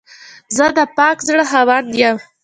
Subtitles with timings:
[0.55, 2.17] زه د پاک زړه خاوند یم.